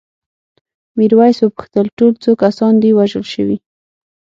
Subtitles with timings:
[0.97, 3.57] میرويس وپوښتل ټول څو کسان دي وژل شوي؟